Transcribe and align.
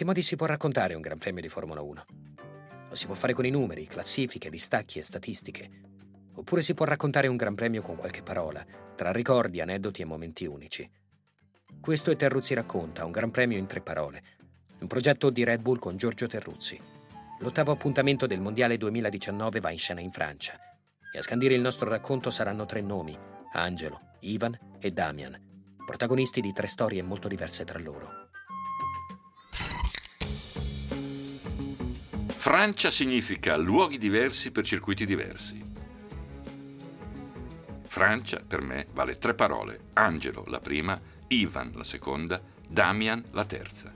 In 0.00 0.06
quanti 0.06 0.18
modi 0.18 0.22
si 0.22 0.36
può 0.36 0.46
raccontare 0.46 0.94
un 0.94 1.02
Gran 1.02 1.18
Premio 1.18 1.42
di 1.42 1.50
Formula 1.50 1.82
1? 1.82 2.04
Lo 2.88 2.94
si 2.94 3.04
può 3.04 3.14
fare 3.14 3.34
con 3.34 3.44
i 3.44 3.50
numeri, 3.50 3.86
classifiche, 3.86 4.48
distacchi 4.48 4.98
e 4.98 5.02
statistiche. 5.02 5.70
Oppure 6.36 6.62
si 6.62 6.72
può 6.72 6.86
raccontare 6.86 7.26
un 7.26 7.36
Gran 7.36 7.54
Premio 7.54 7.82
con 7.82 7.96
qualche 7.96 8.22
parola, 8.22 8.64
tra 8.96 9.12
ricordi, 9.12 9.60
aneddoti 9.60 10.00
e 10.00 10.06
momenti 10.06 10.46
unici. 10.46 10.90
Questo 11.78 12.10
è 12.10 12.16
Terruzzi 12.16 12.54
racconta, 12.54 13.04
un 13.04 13.10
Gran 13.10 13.30
Premio 13.30 13.58
in 13.58 13.66
tre 13.66 13.82
parole. 13.82 14.22
Un 14.80 14.86
progetto 14.86 15.28
di 15.28 15.44
Red 15.44 15.60
Bull 15.60 15.78
con 15.78 15.98
Giorgio 15.98 16.26
Terruzzi. 16.26 16.80
L'ottavo 17.40 17.70
appuntamento 17.70 18.26
del 18.26 18.40
Mondiale 18.40 18.78
2019 18.78 19.60
va 19.60 19.70
in 19.70 19.78
scena 19.78 20.00
in 20.00 20.12
Francia. 20.12 20.58
E 21.12 21.18
a 21.18 21.22
scandire 21.22 21.52
il 21.52 21.60
nostro 21.60 21.90
racconto 21.90 22.30
saranno 22.30 22.64
tre 22.64 22.80
nomi, 22.80 23.14
Angelo, 23.52 24.14
Ivan 24.20 24.58
e 24.80 24.92
Damian, 24.92 25.38
protagonisti 25.84 26.40
di 26.40 26.54
tre 26.54 26.68
storie 26.68 27.02
molto 27.02 27.28
diverse 27.28 27.64
tra 27.64 27.78
loro. 27.78 28.29
Francia 32.40 32.90
significa 32.90 33.54
luoghi 33.58 33.98
diversi 33.98 34.50
per 34.50 34.64
circuiti 34.64 35.04
diversi. 35.04 35.60
Francia 37.86 38.40
per 38.48 38.62
me 38.62 38.86
vale 38.94 39.18
tre 39.18 39.34
parole, 39.34 39.88
Angelo 39.92 40.44
la 40.46 40.58
prima, 40.58 40.98
Ivan 41.28 41.72
la 41.74 41.84
seconda, 41.84 42.40
Damian 42.66 43.22
la 43.32 43.44
terza. 43.44 43.92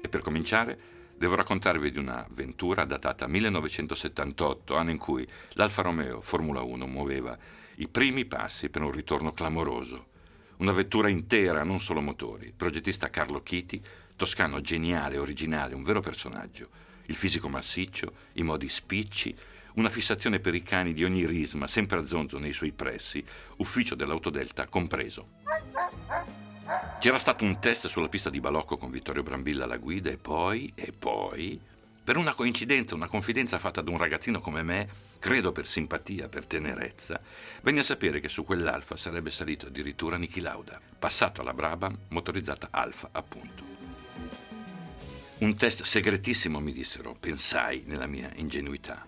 E 0.00 0.08
per 0.08 0.20
cominciare 0.20 0.76
devo 1.16 1.36
raccontarvi 1.36 1.92
di 1.92 1.98
un'avventura 1.98 2.84
datata 2.84 3.28
1978, 3.28 4.74
anno 4.74 4.90
in 4.90 4.98
cui 4.98 5.24
l'Alfa 5.50 5.82
Romeo 5.82 6.22
Formula 6.22 6.60
1 6.60 6.88
muoveva 6.88 7.38
i 7.76 7.86
primi 7.86 8.24
passi 8.24 8.68
per 8.68 8.82
un 8.82 8.90
ritorno 8.90 9.32
clamoroso. 9.32 10.08
Una 10.56 10.72
vettura 10.72 11.08
intera, 11.08 11.62
non 11.62 11.80
solo 11.80 12.02
motori. 12.02 12.52
Progettista 12.54 13.08
Carlo 13.08 13.42
Chiti, 13.42 13.82
toscano 14.20 14.60
geniale, 14.60 15.16
originale, 15.16 15.74
un 15.74 15.82
vero 15.82 16.00
personaggio. 16.00 16.68
Il 17.06 17.16
fisico 17.16 17.48
massiccio, 17.48 18.12
i 18.34 18.42
modi 18.42 18.68
spicci, 18.68 19.34
una 19.76 19.88
fissazione 19.88 20.40
per 20.40 20.54
i 20.54 20.62
cani 20.62 20.92
di 20.92 21.04
ogni 21.04 21.24
risma, 21.24 21.66
sempre 21.66 22.00
a 22.00 22.04
zonzo 22.04 22.38
nei 22.38 22.52
suoi 22.52 22.70
pressi, 22.70 23.24
ufficio 23.56 23.94
dell'Autodelta 23.94 24.66
compreso. 24.66 25.38
C'era 26.98 27.18
stato 27.18 27.44
un 27.44 27.58
test 27.60 27.86
sulla 27.86 28.10
pista 28.10 28.28
di 28.28 28.40
Balocco 28.40 28.76
con 28.76 28.90
Vittorio 28.90 29.22
Brambilla 29.22 29.64
alla 29.64 29.78
guida 29.78 30.10
e 30.10 30.18
poi, 30.18 30.70
e 30.74 30.92
poi, 30.92 31.58
per 32.04 32.18
una 32.18 32.34
coincidenza, 32.34 32.94
una 32.94 33.08
confidenza 33.08 33.58
fatta 33.58 33.80
da 33.80 33.90
un 33.90 33.96
ragazzino 33.96 34.40
come 34.40 34.62
me, 34.62 34.86
credo 35.18 35.50
per 35.50 35.66
simpatia, 35.66 36.28
per 36.28 36.44
tenerezza, 36.44 37.18
venne 37.62 37.80
a 37.80 37.84
sapere 37.84 38.20
che 38.20 38.28
su 38.28 38.44
quell'Alfa 38.44 38.96
sarebbe 38.96 39.30
salito 39.30 39.68
addirittura 39.68 40.18
Niki 40.18 40.40
Lauda, 40.40 40.78
passato 40.98 41.40
alla 41.40 41.54
Brabham, 41.54 41.96
motorizzata 42.08 42.68
Alfa, 42.70 43.08
appunto. 43.12 43.79
Un 45.40 45.56
test 45.56 45.84
segretissimo, 45.84 46.60
mi 46.60 46.70
dissero, 46.70 47.16
pensai 47.18 47.84
nella 47.86 48.06
mia 48.06 48.30
ingenuità. 48.34 49.06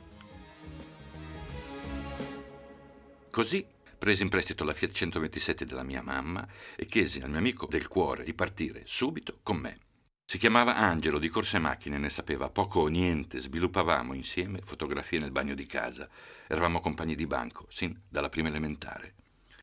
Così 3.30 3.66
presi 3.98 4.22
in 4.22 4.30
prestito 4.30 4.64
la 4.64 4.72
Fiat 4.72 4.92
127 4.92 5.66
della 5.66 5.82
mia 5.82 6.00
mamma 6.00 6.48
e 6.74 6.86
chiesi 6.86 7.20
al 7.20 7.28
mio 7.28 7.38
amico 7.38 7.66
del 7.66 7.86
cuore 7.86 8.24
di 8.24 8.32
partire 8.32 8.84
subito 8.86 9.40
con 9.42 9.58
me. 9.58 9.78
Si 10.24 10.38
chiamava 10.38 10.74
Angelo, 10.74 11.18
di 11.18 11.28
corse 11.28 11.58
macchine, 11.58 11.98
ne 11.98 12.08
sapeva 12.08 12.48
poco 12.48 12.80
o 12.80 12.88
niente, 12.88 13.38
sviluppavamo 13.38 14.14
insieme 14.14 14.62
fotografie 14.64 15.18
nel 15.18 15.32
bagno 15.32 15.54
di 15.54 15.66
casa. 15.66 16.08
Eravamo 16.46 16.80
compagni 16.80 17.14
di 17.14 17.26
banco, 17.26 17.66
sin 17.68 17.94
dalla 18.08 18.30
prima 18.30 18.48
elementare. 18.48 19.16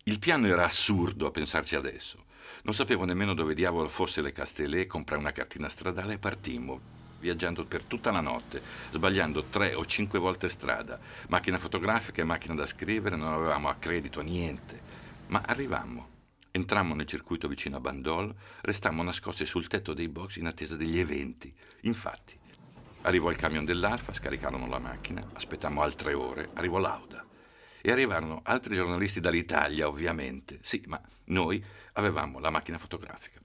Il 0.04 0.20
piano 0.20 0.46
era 0.46 0.66
assurdo 0.66 1.26
a 1.26 1.32
pensarci 1.32 1.74
adesso. 1.74 2.26
Non 2.64 2.74
sapevo 2.74 3.06
nemmeno 3.06 3.34
dove 3.34 3.54
diavolo 3.54 3.88
fosse 3.88 4.22
le 4.22 4.32
Castellet, 4.32 4.88
comprai 4.88 5.20
una 5.20 5.32
cartina 5.32 5.70
stradale 5.70 6.14
e 6.14 6.20
partimmo, 6.20 6.80
viaggiando 7.20 7.66
per 7.66 7.84
tutta 7.84 8.12
la 8.12 8.22
notte, 8.22 8.62
sbagliando 8.92 9.46
tre 9.46 9.74
o 9.74 9.86
cinque 9.86 10.20
volte 10.20 10.50
strada. 10.50 11.00
Macchina 11.30 11.58
fotografica 11.58 12.22
e 12.22 12.26
macchina 12.26 12.56
da 12.56 12.66
scrivere, 12.66 13.16
non 13.16 13.34
avevamo 13.34 13.70
accredito, 13.70 14.22
niente. 14.22 14.82
Ma 15.28 15.44
arrivammo. 15.46 16.18
Entrammo 16.52 16.96
nel 16.96 17.06
circuito 17.06 17.48
vicino 17.48 17.78
a 17.78 17.80
Bandol, 17.80 18.34
restammo 18.62 19.04
nascosti 19.04 19.46
sul 19.46 19.68
tetto 19.68 19.94
dei 19.94 20.10
box 20.10 20.38
in 20.38 20.48
attesa 20.48 20.76
degli 20.76 20.98
eventi. 20.98 21.54
Infatti, 21.82 22.38
arrivò 23.02 23.30
il 23.30 23.38
camion 23.38 23.66
dell'Alfa, 23.66 24.14
scaricarono 24.14 24.68
la 24.68 24.80
macchina, 24.80 25.24
aspettammo 25.34 25.82
altre 25.84 26.14
ore, 26.14 26.50
arrivò 26.56 26.80
Lauda. 26.80 27.29
E 27.90 27.92
arrivarono 27.92 28.42
altri 28.44 28.76
giornalisti 28.76 29.20
dall'Italia, 29.20 29.88
ovviamente. 29.88 30.60
Sì, 30.62 30.84
ma 30.86 31.02
noi 31.26 31.60
avevamo 31.94 32.38
la 32.38 32.52
macchina 32.52 32.78
fotografica. 32.78 33.42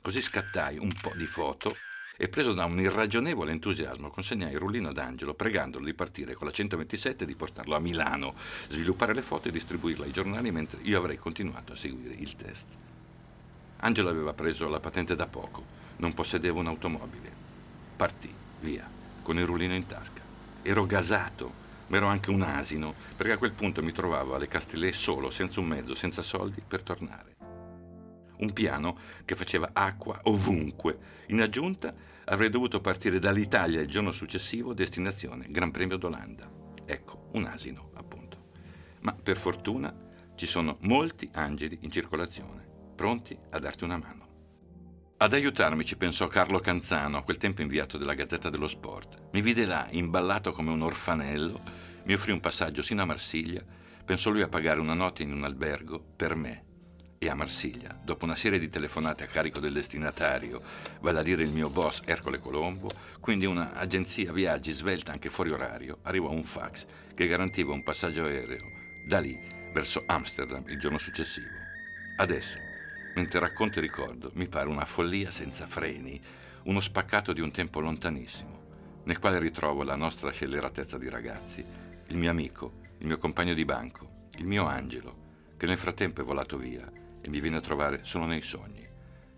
Così 0.00 0.22
scattai 0.22 0.78
un 0.78 0.90
po' 0.98 1.12
di 1.14 1.26
foto 1.26 1.76
e 2.16 2.30
preso 2.30 2.54
da 2.54 2.64
un 2.64 2.80
irragionevole 2.80 3.52
entusiasmo 3.52 4.08
consegnai 4.08 4.52
il 4.52 4.58
rullino 4.58 4.88
ad 4.88 4.96
Angelo 4.96 5.34
pregandolo 5.34 5.84
di 5.84 5.92
partire 5.92 6.32
con 6.32 6.46
la 6.46 6.54
127 6.54 7.24
e 7.24 7.26
di 7.26 7.34
portarlo 7.34 7.76
a 7.76 7.80
Milano, 7.80 8.34
sviluppare 8.68 9.12
le 9.12 9.20
foto 9.20 9.48
e 9.48 9.52
distribuirle 9.52 10.06
ai 10.06 10.12
giornali 10.12 10.50
mentre 10.50 10.80
io 10.80 10.96
avrei 10.96 11.18
continuato 11.18 11.72
a 11.72 11.76
seguire 11.76 12.14
il 12.14 12.34
test. 12.34 12.68
Angelo 13.80 14.08
aveva 14.08 14.32
preso 14.32 14.68
la 14.68 14.80
patente 14.80 15.14
da 15.14 15.26
poco, 15.26 15.62
non 15.96 16.14
possedevo 16.14 16.60
un'automobile. 16.60 17.30
Partì, 17.94 18.32
via, 18.60 18.88
con 19.20 19.36
il 19.36 19.44
rullino 19.44 19.74
in 19.74 19.86
tasca. 19.86 20.22
Ero 20.62 20.86
gasato, 20.86 21.60
ma 21.92 21.98
ero 21.98 22.06
anche 22.06 22.30
un 22.30 22.40
asino, 22.40 22.94
perché 23.18 23.32
a 23.32 23.36
quel 23.38 23.52
punto 23.52 23.82
mi 23.82 23.92
trovavo 23.92 24.34
alle 24.34 24.48
Castellet 24.48 24.94
solo, 24.94 25.28
senza 25.28 25.60
un 25.60 25.66
mezzo, 25.66 25.94
senza 25.94 26.22
soldi 26.22 26.62
per 26.66 26.82
tornare 26.82 27.36
un 28.38 28.52
piano 28.52 28.96
che 29.24 29.36
faceva 29.36 29.70
acqua 29.72 30.18
ovunque. 30.24 30.98
In 31.26 31.42
aggiunta 31.42 31.94
avrei 32.24 32.48
dovuto 32.48 32.80
partire 32.80 33.18
dall'Italia 33.18 33.80
il 33.80 33.88
giorno 33.88 34.10
successivo, 34.10 34.74
destinazione 34.74 35.46
Gran 35.48 35.70
Premio 35.70 35.96
d'Olanda. 35.96 36.50
Ecco, 36.84 37.28
un 37.34 37.44
asino, 37.44 37.90
appunto. 37.94 38.48
Ma 39.02 39.12
per 39.12 39.36
fortuna 39.36 39.94
ci 40.34 40.46
sono 40.46 40.78
molti 40.80 41.28
angeli 41.34 41.78
in 41.82 41.90
circolazione, 41.92 42.66
pronti 42.96 43.38
a 43.50 43.58
darti 43.58 43.84
una 43.84 43.98
mano. 43.98 44.21
Ad 45.22 45.34
aiutarmi 45.34 45.84
ci 45.84 45.96
pensò 45.96 46.26
Carlo 46.26 46.58
Canzano, 46.58 47.18
a 47.18 47.22
quel 47.22 47.36
tempo 47.36 47.62
inviato 47.62 47.96
della 47.96 48.14
Gazzetta 48.14 48.50
dello 48.50 48.66
Sport. 48.66 49.28
Mi 49.30 49.40
vide 49.40 49.66
là, 49.66 49.86
imballato 49.90 50.50
come 50.50 50.72
un 50.72 50.82
orfanello, 50.82 51.62
mi 52.06 52.14
offrì 52.14 52.32
un 52.32 52.40
passaggio 52.40 52.82
sino 52.82 53.02
a 53.02 53.04
Marsiglia, 53.04 53.62
pensò 54.04 54.30
lui 54.30 54.42
a 54.42 54.48
pagare 54.48 54.80
una 54.80 54.94
notte 54.94 55.22
in 55.22 55.32
un 55.32 55.44
albergo 55.44 56.04
per 56.16 56.34
me, 56.34 56.64
e 57.18 57.28
a 57.28 57.36
Marsiglia, 57.36 57.96
dopo 58.02 58.24
una 58.24 58.34
serie 58.34 58.58
di 58.58 58.68
telefonate 58.68 59.22
a 59.22 59.28
carico 59.28 59.60
del 59.60 59.72
destinatario, 59.72 60.60
vale 61.00 61.20
a 61.20 61.22
dire 61.22 61.44
il 61.44 61.52
mio 61.52 61.68
boss 61.68 62.02
Ercole 62.04 62.40
Colombo, 62.40 62.88
quindi 63.20 63.46
un'agenzia 63.46 64.32
viaggi 64.32 64.72
svelta 64.72 65.12
anche 65.12 65.30
fuori 65.30 65.52
orario, 65.52 65.98
arrivò 66.02 66.30
un 66.30 66.42
fax 66.42 66.84
che 67.14 67.28
garantiva 67.28 67.72
un 67.72 67.84
passaggio 67.84 68.24
aereo 68.24 68.64
da 69.06 69.20
lì 69.20 69.38
verso 69.72 70.02
Amsterdam 70.04 70.64
il 70.66 70.80
giorno 70.80 70.98
successivo. 70.98 71.46
Adesso, 72.16 72.70
mentre 73.14 73.40
racconto 73.40 73.78
e 73.78 73.82
ricordo, 73.82 74.30
mi 74.34 74.48
pare 74.48 74.68
una 74.68 74.84
follia 74.84 75.30
senza 75.30 75.66
freni, 75.66 76.20
uno 76.64 76.80
spaccato 76.80 77.32
di 77.32 77.40
un 77.40 77.50
tempo 77.50 77.80
lontanissimo, 77.80 79.02
nel 79.04 79.18
quale 79.18 79.38
ritrovo 79.38 79.82
la 79.82 79.96
nostra 79.96 80.30
scelleratezza 80.30 80.98
di 80.98 81.08
ragazzi, 81.08 81.64
il 82.06 82.16
mio 82.16 82.30
amico, 82.30 82.80
il 82.98 83.06
mio 83.06 83.18
compagno 83.18 83.54
di 83.54 83.64
banco, 83.64 84.28
il 84.36 84.46
mio 84.46 84.66
angelo, 84.66 85.30
che 85.56 85.66
nel 85.66 85.78
frattempo 85.78 86.20
è 86.20 86.24
volato 86.24 86.56
via 86.56 86.90
e 87.20 87.28
mi 87.28 87.40
viene 87.40 87.56
a 87.56 87.60
trovare 87.60 88.00
solo 88.02 88.26
nei 88.26 88.42
sogni. 88.42 88.86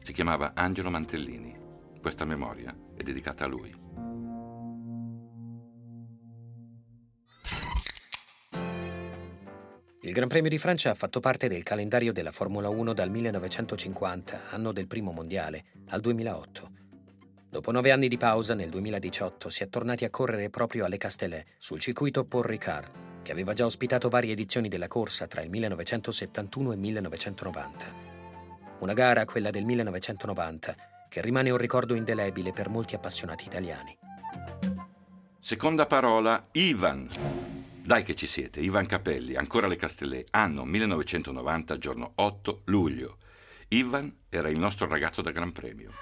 Si 0.03 0.13
chiamava 0.13 0.53
Angelo 0.55 0.91
Mantellini. 0.91 1.57
Questa 2.01 2.25
memoria 2.25 2.75
è 2.95 3.03
dedicata 3.03 3.45
a 3.45 3.49
lui. 3.49 3.84
Il 10.05 10.13
Gran 10.13 10.29
Premio 10.29 10.51
di 10.51 10.59
Francia 10.59 10.91
ha 10.91 10.95
fatto 10.95 11.19
parte 11.19 11.49
del 11.49 11.63
calendario 11.63 12.13
della 12.13 12.31
Formula 12.31 12.69
1 12.69 12.93
dal 12.93 13.09
1950, 13.09 14.51
anno 14.51 14.71
del 14.71 14.87
primo 14.87 15.13
mondiale, 15.13 15.65
al 15.89 16.01
2008. 16.01 16.71
Dopo 17.49 17.73
nove 17.73 17.91
anni 17.91 18.09
di 18.09 18.19
pausa, 18.19 18.55
nel 18.55 18.69
2018 18.69 19.49
si 19.49 19.63
è 19.63 19.71
tornati 19.71 20.05
a 20.05 20.11
correre 20.11 20.51
proprio 20.51 20.85
alle 20.85 20.99
Castellet, 20.99 21.47
sul 21.57 21.81
circuito 21.81 22.27
Paul 22.27 22.45
Ricard, 22.45 23.23
che 23.23 23.33
aveva 23.33 23.55
già 23.55 23.65
ospitato 23.65 24.11
varie 24.11 24.33
edizioni 24.33 24.69
della 24.69 24.89
corsa 24.89 25.27
tra 25.27 25.41
il 25.41 25.49
1971 25.49 26.73
e 26.73 26.75
il 26.75 26.81
1990. 26.81 27.87
Una 28.81 28.93
gara, 28.93 29.25
quella 29.25 29.49
del 29.49 29.65
1990, 29.65 30.77
che 31.09 31.23
rimane 31.23 31.49
un 31.49 31.57
ricordo 31.57 31.95
indelebile 31.95 32.53
per 32.53 32.69
molti 32.69 32.95
appassionati 32.95 33.47
italiani. 33.47 33.97
Seconda 35.41 35.87
parola, 35.87 36.47
Ivan. 36.53 37.54
Dai 37.85 38.03
che 38.03 38.15
ci 38.15 38.27
siete, 38.27 38.61
Ivan 38.61 38.87
Capelli, 38.87 39.35
ancora 39.35 39.67
le 39.67 39.77
Castellet, 39.77 40.29
anno 40.31 40.65
1990, 40.65 41.77
giorno 41.77 42.13
8 42.15 42.63
luglio. 42.65 43.19
Ivan 43.69 44.11
era 44.31 44.49
il 44.49 44.59
nostro 44.59 44.89
ragazzo 44.89 45.21
da 45.21 45.31
Gran 45.33 45.53
Premio. 45.53 45.93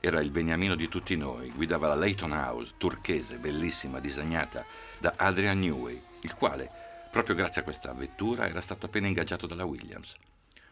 Era 0.00 0.18
il 0.18 0.32
beniamino 0.32 0.74
di 0.74 0.88
tutti 0.88 1.14
noi, 1.14 1.50
guidava 1.50 1.86
la 1.86 1.94
Leighton 1.94 2.32
House, 2.32 2.74
turchese, 2.78 3.36
bellissima, 3.36 4.00
disegnata 4.00 4.66
da 4.98 5.14
Adrian 5.16 5.60
Newey, 5.60 6.02
il 6.22 6.34
quale, 6.34 6.68
proprio 7.12 7.36
grazie 7.36 7.60
a 7.60 7.64
questa 7.64 7.92
vettura, 7.92 8.48
era 8.48 8.60
stato 8.60 8.86
appena 8.86 9.06
ingaggiato 9.06 9.46
dalla 9.46 9.64
Williams. 9.64 10.16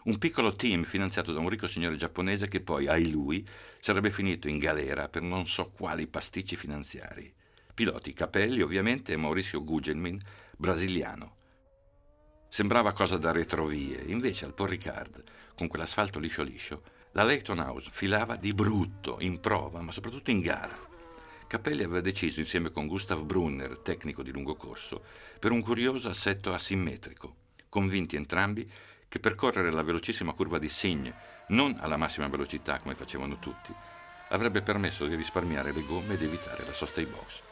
Un 0.07 0.19
piccolo 0.19 0.57
team 0.57 0.83
finanziato 0.83 1.33
da 1.33 1.39
un 1.39 1.49
ricco 1.49 1.69
signore 1.69 1.95
giapponese 1.95 2.49
che 2.49 2.61
poi, 2.61 2.89
ai 2.89 3.13
lui, 3.13 3.47
sarebbe 3.79 4.11
finito 4.11 4.49
in 4.49 4.59
galera 4.59 5.09
per 5.09 5.23
non 5.23 5.47
so 5.47 5.71
quali 5.71 6.09
pasticci 6.09 6.57
finanziari. 6.57 7.33
Piloti 7.75 8.13
Capelli, 8.13 8.61
ovviamente, 8.63 9.13
e 9.13 9.17
Maurizio 9.17 9.65
Gugelmin, 9.65 10.21
brasiliano. 10.57 11.37
Sembrava 12.49 12.93
cosa 12.93 13.17
da 13.17 13.33
retrovie, 13.33 14.01
invece 14.07 14.45
al 14.45 14.55
Paul 14.55 14.69
Ricard, 14.69 15.25
con 15.57 15.67
quell'asfalto 15.67 16.21
liscio 16.21 16.45
liscio, 16.45 16.83
la 17.13 17.25
Leighton 17.25 17.59
House 17.59 17.91
filava 17.91 18.37
di 18.37 18.55
brutto, 18.55 19.17
in 19.19 19.41
prova, 19.41 19.81
ma 19.81 19.91
soprattutto 19.91 20.31
in 20.31 20.39
gara. 20.39 20.79
Capelli 21.49 21.83
aveva 21.83 22.01
deciso, 22.01 22.39
insieme 22.39 22.71
con 22.71 22.87
Gustav 22.87 23.21
Brunner, 23.25 23.79
tecnico 23.79 24.23
di 24.23 24.31
lungo 24.31 24.55
corso, 24.55 25.03
per 25.41 25.51
un 25.51 25.61
curioso 25.61 26.09
assetto 26.09 26.53
asimmetrico, 26.53 27.35
convinti 27.69 28.15
entrambi 28.15 28.71
che 29.09 29.19
percorrere 29.19 29.73
la 29.73 29.83
velocissima 29.83 30.33
curva 30.33 30.59
di 30.59 30.69
Signe, 30.69 31.13
non 31.49 31.77
alla 31.81 31.97
massima 31.97 32.29
velocità 32.29 32.79
come 32.79 32.95
facevano 32.95 33.41
tutti, 33.41 33.75
avrebbe 34.29 34.63
permesso 34.63 35.07
di 35.07 35.17
risparmiare 35.17 35.73
le 35.73 35.83
gomme 35.83 36.15
ed 36.15 36.23
evitare 36.23 36.65
la 36.65 36.73
sosta 36.73 37.01
ai 37.01 37.07
box. 37.07 37.43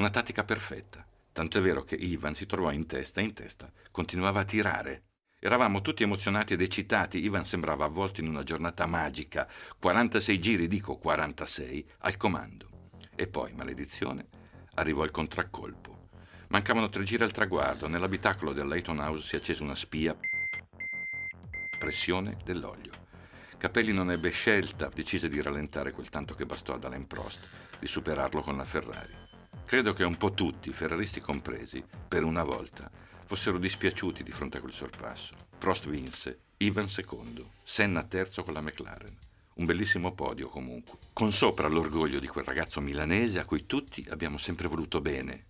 Una 0.00 0.08
tattica 0.08 0.44
perfetta, 0.44 1.06
tanto 1.30 1.58
è 1.58 1.60
vero 1.60 1.84
che 1.84 1.94
Ivan 1.94 2.34
si 2.34 2.46
trovò 2.46 2.72
in 2.72 2.86
testa 2.86 3.20
in 3.20 3.34
testa 3.34 3.70
continuava 3.90 4.40
a 4.40 4.44
tirare. 4.44 5.02
Eravamo 5.38 5.82
tutti 5.82 6.02
emozionati 6.04 6.54
ed 6.54 6.62
eccitati, 6.62 7.22
Ivan 7.22 7.44
sembrava 7.44 7.84
avvolto 7.84 8.22
in 8.22 8.28
una 8.28 8.42
giornata 8.42 8.86
magica, 8.86 9.46
46 9.78 10.40
giri, 10.40 10.68
dico 10.68 10.96
46, 10.96 11.86
al 11.98 12.16
comando. 12.16 12.70
E 13.14 13.26
poi, 13.26 13.52
maledizione, 13.52 14.26
arrivò 14.76 15.04
il 15.04 15.10
contraccolpo. 15.10 16.08
Mancavano 16.48 16.88
tre 16.88 17.04
giri 17.04 17.22
al 17.22 17.32
traguardo. 17.32 17.86
Nell'abitacolo 17.86 18.54
del 18.54 18.68
Leighton 18.68 19.00
House 19.00 19.26
si 19.26 19.36
accese 19.36 19.62
una 19.62 19.74
spia. 19.74 20.16
Pressione 21.78 22.38
dell'olio. 22.42 22.92
Capelli 23.58 23.92
non 23.92 24.10
ebbe 24.10 24.30
scelta, 24.30 24.88
decise 24.88 25.28
di 25.28 25.42
rallentare 25.42 25.92
quel 25.92 26.08
tanto 26.08 26.34
che 26.34 26.46
bastò 26.46 26.72
ad 26.72 26.84
Alain 26.84 27.06
Prost, 27.06 27.46
di 27.78 27.86
superarlo 27.86 28.40
con 28.40 28.56
la 28.56 28.64
Ferrari. 28.64 29.19
Credo 29.70 29.92
che 29.92 30.02
un 30.02 30.16
po' 30.16 30.32
tutti, 30.32 30.72
ferraristi 30.72 31.20
compresi, 31.20 31.80
per 32.08 32.24
una 32.24 32.42
volta, 32.42 32.90
fossero 33.24 33.56
dispiaciuti 33.56 34.24
di 34.24 34.32
fronte 34.32 34.56
a 34.56 34.60
quel 34.60 34.72
sorpasso. 34.72 35.36
Prost 35.58 35.88
vinse, 35.88 36.40
Ivan 36.56 36.88
secondo, 36.88 37.52
Senna 37.62 38.02
terzo 38.02 38.42
con 38.42 38.54
la 38.54 38.62
McLaren. 38.62 39.16
Un 39.54 39.64
bellissimo 39.64 40.12
podio 40.12 40.48
comunque, 40.48 40.98
con 41.12 41.30
sopra 41.30 41.68
l'orgoglio 41.68 42.18
di 42.18 42.26
quel 42.26 42.44
ragazzo 42.44 42.80
milanese 42.80 43.38
a 43.38 43.44
cui 43.44 43.64
tutti 43.64 44.04
abbiamo 44.10 44.38
sempre 44.38 44.66
voluto 44.66 45.00
bene, 45.00 45.44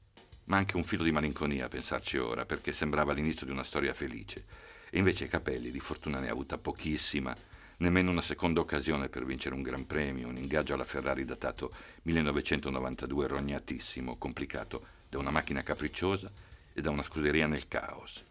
ma 0.44 0.58
anche 0.58 0.76
un 0.76 0.84
filo 0.84 1.02
di 1.02 1.12
malinconia 1.12 1.64
a 1.64 1.68
pensarci 1.68 2.18
ora, 2.18 2.44
perché 2.44 2.74
sembrava 2.74 3.14
l'inizio 3.14 3.46
di 3.46 3.52
una 3.52 3.64
storia 3.64 3.94
felice. 3.94 4.44
E 4.90 4.98
invece 4.98 5.28
Capelli 5.28 5.70
di 5.70 5.80
fortuna 5.80 6.20
ne 6.20 6.28
ha 6.28 6.32
avuta 6.32 6.58
pochissima, 6.58 7.34
nemmeno 7.80 8.10
una 8.10 8.22
seconda 8.22 8.60
occasione 8.60 9.08
per 9.08 9.24
vincere 9.24 9.54
un 9.54 9.62
Gran 9.62 9.86
Premio, 9.86 10.28
un 10.28 10.36
ingaggio 10.36 10.74
alla 10.74 10.84
Ferrari 10.84 11.24
datato 11.24 11.72
1992 12.02 13.26
rognatissimo, 13.26 14.16
complicato 14.16 14.86
da 15.08 15.18
una 15.18 15.30
macchina 15.30 15.62
capricciosa 15.62 16.30
e 16.72 16.80
da 16.80 16.90
una 16.90 17.02
scuderia 17.02 17.46
nel 17.46 17.68
caos. 17.68 18.24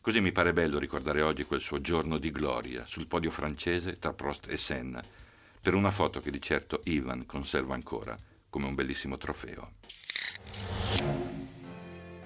Così 0.00 0.20
mi 0.20 0.32
pare 0.32 0.52
bello 0.52 0.78
ricordare 0.78 1.22
oggi 1.22 1.44
quel 1.44 1.60
suo 1.60 1.80
giorno 1.80 2.18
di 2.18 2.30
gloria 2.30 2.86
sul 2.86 3.06
podio 3.06 3.30
francese 3.30 3.98
tra 3.98 4.12
Prost 4.12 4.48
e 4.48 4.56
Senna, 4.56 5.02
per 5.60 5.74
una 5.74 5.90
foto 5.90 6.20
che 6.20 6.30
di 6.30 6.40
certo 6.40 6.80
Ivan 6.84 7.26
conserva 7.26 7.74
ancora 7.74 8.16
come 8.48 8.66
un 8.66 8.74
bellissimo 8.74 9.16
trofeo. 9.16 9.72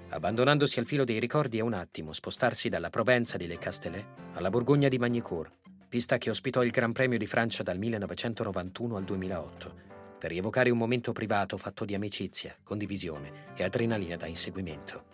Abbandonandosi 0.08 0.78
al 0.78 0.86
filo 0.86 1.04
dei 1.04 1.20
ricordi 1.20 1.58
è 1.58 1.62
un 1.62 1.72
attimo 1.72 2.12
spostarsi 2.12 2.69
dalla 2.69 2.90
Provenza 2.90 3.36
di 3.36 3.46
Le 3.46 3.58
Castellet 3.58 4.06
alla 4.34 4.50
Borgogna 4.50 4.88
di 4.88 4.98
Magnicourt, 4.98 5.52
pista 5.90 6.19
che 6.19 6.31
ospitò 6.31 6.62
il 6.62 6.70
Gran 6.70 6.92
Premio 6.92 7.19
di 7.19 7.26
Francia 7.26 7.64
dal 7.64 7.76
1991 7.76 8.96
al 8.96 9.02
2008, 9.02 9.75
per 10.20 10.31
rievocare 10.31 10.70
un 10.70 10.78
momento 10.78 11.10
privato 11.10 11.58
fatto 11.58 11.84
di 11.84 11.96
amicizia, 11.96 12.54
condivisione 12.62 13.52
e 13.56 13.64
adrenalina 13.64 14.14
da 14.14 14.26
inseguimento. 14.26 15.04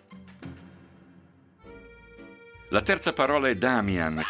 La 2.68 2.82
terza 2.82 3.14
parola 3.14 3.48
è 3.48 3.56
Damian, 3.56 4.20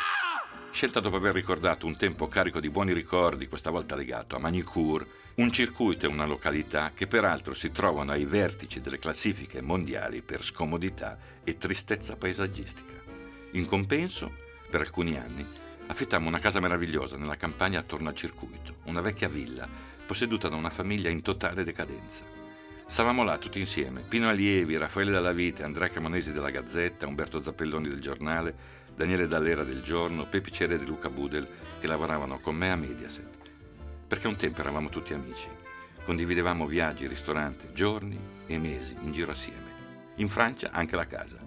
scelta 0.70 1.00
dopo 1.00 1.16
aver 1.16 1.34
ricordato 1.34 1.84
un 1.84 1.96
tempo 1.96 2.28
carico 2.28 2.60
di 2.60 2.70
buoni 2.70 2.92
ricordi, 2.92 3.48
questa 3.48 3.70
volta 3.70 3.96
legato 3.96 4.36
a 4.36 4.38
Magnicourt, 4.38 5.04
un 5.36 5.50
circuito 5.50 6.06
e 6.06 6.08
una 6.08 6.26
località 6.26 6.92
che 6.94 7.08
peraltro 7.08 7.54
si 7.54 7.72
trovano 7.72 8.12
ai 8.12 8.24
vertici 8.24 8.80
delle 8.80 9.00
classifiche 9.00 9.60
mondiali 9.62 10.22
per 10.22 10.44
scomodità 10.44 11.18
e 11.42 11.58
tristezza 11.58 12.14
paesaggistica. 12.14 12.94
In 13.52 13.66
compenso, 13.66 14.32
per 14.70 14.82
alcuni 14.82 15.16
anni, 15.16 15.64
affittammo 15.86 16.28
una 16.28 16.38
casa 16.38 16.60
meravigliosa 16.60 17.16
nella 17.16 17.36
campagna 17.36 17.80
attorno 17.80 18.08
al 18.08 18.14
circuito, 18.14 18.76
una 18.84 19.00
vecchia 19.00 19.28
villa 19.28 19.68
posseduta 20.06 20.48
da 20.48 20.56
una 20.56 20.70
famiglia 20.70 21.10
in 21.10 21.22
totale 21.22 21.64
decadenza. 21.64 22.22
Stavamo 22.86 23.24
là 23.24 23.38
tutti 23.38 23.58
insieme, 23.58 24.02
Pino 24.02 24.28
Allievi, 24.28 24.76
Raffaele 24.76 25.10
Dalla 25.10 25.32
Vite, 25.32 25.64
Andrea 25.64 25.88
Camonesi 25.88 26.32
della 26.32 26.50
Gazzetta, 26.50 27.06
Umberto 27.06 27.42
Zappelloni 27.42 27.88
del 27.88 28.00
Giornale, 28.00 28.54
Daniele 28.94 29.26
Dall'Era 29.26 29.64
del 29.64 29.82
Giorno, 29.82 30.26
Pepi 30.26 30.52
Cere 30.52 30.76
e 30.76 30.84
Luca 30.84 31.10
Budel, 31.10 31.48
che 31.80 31.86
lavoravano 31.86 32.38
con 32.38 32.54
me 32.54 32.70
a 32.70 32.76
Mediaset 32.76 33.36
perché 34.06 34.28
un 34.28 34.36
tempo 34.36 34.60
eravamo 34.60 34.88
tutti 34.88 35.12
amici. 35.12 35.48
Condividevamo 36.04 36.66
viaggi, 36.66 37.08
ristoranti, 37.08 37.72
giorni 37.72 38.18
e 38.46 38.58
mesi 38.58 38.96
in 39.00 39.12
giro 39.12 39.32
assieme. 39.32 39.74
In 40.16 40.28
Francia 40.28 40.70
anche 40.70 40.94
la 40.94 41.06
casa. 41.06 41.38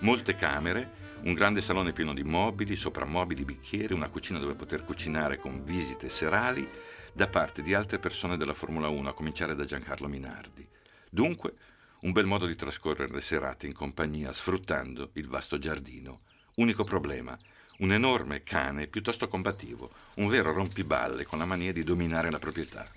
Molte 0.00 0.34
camere, 0.34 1.04
un 1.26 1.34
grande 1.34 1.60
salone 1.60 1.92
pieno 1.92 2.14
di 2.14 2.22
mobili, 2.22 2.76
soprammobili, 2.76 3.44
bicchieri, 3.44 3.92
una 3.92 4.08
cucina 4.08 4.38
dove 4.38 4.54
poter 4.54 4.84
cucinare 4.84 5.38
con 5.38 5.64
visite 5.64 6.08
serali 6.08 6.68
da 7.12 7.26
parte 7.26 7.62
di 7.62 7.74
altre 7.74 7.98
persone 7.98 8.36
della 8.36 8.54
Formula 8.54 8.88
1, 8.88 9.08
a 9.08 9.12
cominciare 9.12 9.56
da 9.56 9.64
Giancarlo 9.64 10.06
Minardi. 10.06 10.64
Dunque, 11.10 11.54
un 12.02 12.12
bel 12.12 12.26
modo 12.26 12.46
di 12.46 12.54
trascorrere 12.54 13.12
le 13.12 13.20
serate 13.20 13.66
in 13.66 13.72
compagnia 13.72 14.32
sfruttando 14.32 15.10
il 15.14 15.26
vasto 15.26 15.58
giardino. 15.58 16.20
Unico 16.56 16.84
problema, 16.84 17.36
un 17.78 17.92
enorme 17.92 18.44
cane 18.44 18.86
piuttosto 18.86 19.26
combattivo, 19.26 19.90
un 20.14 20.28
vero 20.28 20.52
rompiballe 20.52 21.24
con 21.24 21.40
la 21.40 21.44
mania 21.44 21.72
di 21.72 21.82
dominare 21.82 22.30
la 22.30 22.38
proprietà. 22.38 22.88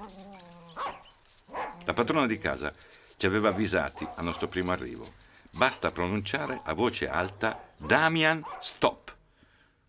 La 1.83 1.93
padrona 1.93 2.27
di 2.27 2.37
casa 2.37 2.71
ci 3.17 3.25
aveva 3.25 3.49
avvisati 3.49 4.07
al 4.15 4.23
nostro 4.23 4.47
primo 4.47 4.71
arrivo. 4.71 5.28
Basta 5.51 5.91
pronunciare 5.91 6.59
a 6.63 6.73
voce 6.73 7.07
alta 7.07 7.73
Damian 7.75 8.43
Stop. 8.61 9.15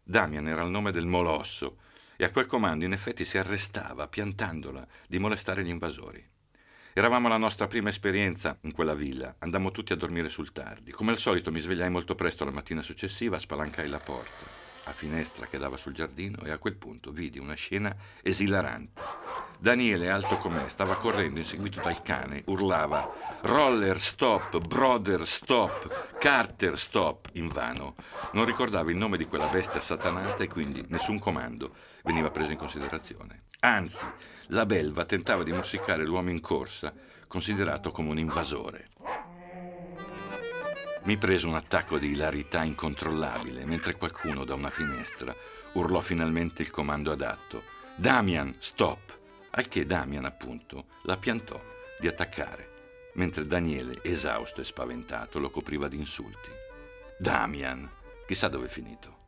Damian 0.03 0.49
era 0.49 0.63
il 0.63 0.71
nome 0.71 0.91
del 0.91 1.07
molosso 1.07 1.77
e 2.17 2.25
a 2.25 2.31
quel 2.31 2.47
comando 2.47 2.85
in 2.85 2.93
effetti 2.93 3.25
si 3.25 3.39
arrestava 3.39 4.09
piantandola 4.09 4.87
di 5.07 5.19
molestare 5.19 5.63
gli 5.63 5.69
invasori. 5.69 6.27
Eravamo 6.93 7.29
alla 7.29 7.37
nostra 7.37 7.69
prima 7.69 7.89
esperienza 7.89 8.59
in 8.63 8.73
quella 8.73 8.95
villa, 8.95 9.37
andammo 9.39 9.71
tutti 9.71 9.93
a 9.93 9.97
dormire 9.97 10.29
sul 10.29 10.51
tardi. 10.51 10.91
Come 10.91 11.13
al 11.13 11.19
solito 11.19 11.53
mi 11.53 11.61
svegliai 11.61 11.89
molto 11.89 12.15
presto 12.15 12.45
la 12.45 12.51
mattina 12.51 12.83
successiva, 12.83 13.39
spalancai 13.39 13.89
la 13.89 14.01
porta 14.01 14.61
a 14.85 14.93
finestra 14.93 15.47
che 15.47 15.59
dava 15.59 15.77
sul 15.77 15.93
giardino 15.93 16.43
e 16.43 16.51
a 16.51 16.59
quel 16.59 16.75
punto 16.75 17.13
vidi 17.13 17.39
una 17.39 17.55
scena 17.55 17.95
esilarante. 18.23 19.01
Daniele, 19.61 20.09
alto 20.09 20.39
com'è, 20.39 20.71
stava 20.71 20.97
correndo 20.97 21.39
inseguito 21.39 21.83
dal 21.83 22.01
cane, 22.01 22.45
urlava 22.47 23.13
Roller, 23.43 24.01
stop, 24.01 24.59
brother, 24.59 25.29
stop, 25.29 26.17
Carter, 26.19 26.79
stop, 26.79 27.29
invano. 27.33 27.95
Non 28.33 28.47
ricordava 28.47 28.91
il 28.91 28.97
nome 28.97 29.19
di 29.19 29.27
quella 29.27 29.49
bestia 29.49 29.83
satanata 29.83 30.43
e 30.43 30.49
quindi 30.49 30.83
nessun 30.89 31.19
comando 31.19 31.75
veniva 32.05 32.31
preso 32.31 32.53
in 32.53 32.57
considerazione. 32.57 33.43
Anzi, 33.61 34.07
la 34.47 34.65
belva 34.65 35.05
tentava 35.05 35.43
di 35.43 35.53
morsicare 35.53 36.07
l'uomo 36.07 36.31
in 36.31 36.41
corsa, 36.41 36.95
considerato 37.29 37.91
come 37.91 38.09
un 38.09 38.19
invasore. 38.19 38.89
Mi 41.03 41.19
prese 41.19 41.47
un 41.47 41.55
attacco 41.55 41.99
di 41.99 42.13
ilarità 42.13 42.63
incontrollabile 42.63 43.67
mentre 43.67 43.95
qualcuno 43.95 44.45
da 44.45 44.55
una 44.55 44.71
finestra 44.71 45.37
urlò 45.75 46.01
finalmente 46.01 46.63
il 46.63 46.71
comando 46.71 47.13
adatto. 47.13 47.63
Damian, 47.95 48.55
stop! 48.59 49.19
Al 49.51 49.69
che 49.69 49.87
Damian, 49.87 50.25
appunto, 50.25 50.87
la 51.05 51.17
piantò 51.17 51.61
di 51.99 52.07
attaccare, 52.07 53.11
mentre 53.15 53.47
Daniele, 53.47 54.01
esausto 54.03 54.61
e 54.61 54.65
spaventato, 54.65 55.39
lo 55.39 55.51
copriva 55.51 55.89
di 55.89 55.97
insulti. 55.97 56.51
Damian, 57.19 57.89
chissà 58.27 58.49
dove 58.49 58.67
è 58.67 58.71
finito. 58.71 59.19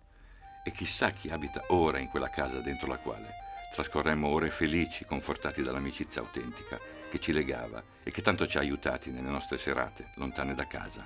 E 0.64 0.70
chissà 0.70 1.10
chi 1.10 1.28
abita 1.28 1.64
ora 1.68 1.98
in 1.98 2.08
quella 2.08 2.30
casa 2.30 2.58
dentro 2.58 2.86
la 2.86 2.98
quale 2.98 3.42
trascorremmo 3.72 4.28
ore 4.28 4.50
felici, 4.50 5.04
confortati 5.04 5.62
dall'amicizia 5.62 6.20
autentica 6.20 6.78
che 7.10 7.18
ci 7.18 7.32
legava 7.32 7.82
e 8.02 8.10
che 8.10 8.20
tanto 8.20 8.46
ci 8.46 8.58
ha 8.58 8.60
aiutati 8.60 9.10
nelle 9.10 9.30
nostre 9.30 9.58
serate 9.58 10.10
lontane 10.16 10.54
da 10.54 10.66
casa. 10.66 11.04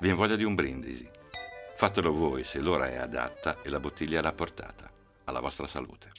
Vien 0.00 0.14
voglia 0.14 0.36
di 0.36 0.44
un 0.44 0.54
brindisi. 0.54 1.08
Fatelo 1.74 2.12
voi 2.12 2.44
se 2.44 2.60
l'ora 2.60 2.88
è 2.88 2.96
adatta 2.96 3.62
e 3.62 3.68
la 3.68 3.80
bottiglia 3.80 4.16
è 4.16 4.18
alla 4.20 4.32
portata. 4.32 4.88
Alla 5.24 5.40
vostra 5.40 5.66
salute. 5.66 6.10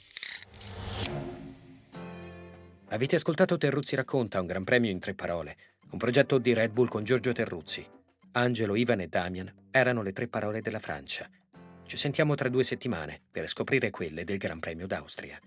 Avete 2.92 3.18
ascoltato 3.18 3.56
Terruzzi 3.56 3.96
racconta 3.96 4.42
un 4.42 4.48
gran 4.48 4.64
premio 4.64 4.90
in 4.90 4.98
tre 4.98 5.14
parole, 5.14 5.58
un 5.92 6.00
progetto 6.00 6.40
di 6.40 6.56
Red 6.56 6.72
Bull 6.72 6.88
con 6.88 7.04
Giorgio 7.04 7.32
Terruzzi. 7.32 7.86
Angelo, 8.32 8.76
Ivan 8.76 9.02
e 9.02 9.08
Damian 9.08 9.68
erano 9.70 10.02
le 10.02 10.12
tre 10.12 10.28
parole 10.28 10.62
della 10.62 10.80
Francia. 10.80 11.30
Ci 11.86 11.98
sentiamo 11.98 12.34
tra 12.34 12.50
due 12.50 12.64
settimane 12.64 13.22
per 13.30 13.48
scoprire 13.48 13.92
quelle 13.92 14.24
del 14.24 14.38
Gran 14.38 14.60
Premio 14.60 14.88
d'Austria. 14.88 15.40